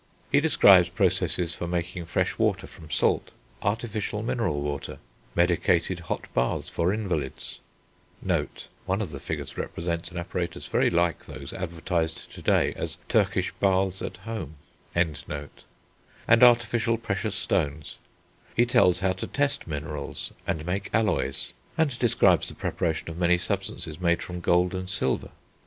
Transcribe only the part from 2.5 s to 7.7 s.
from salt, artificial mineral water, medicated hot baths for invalids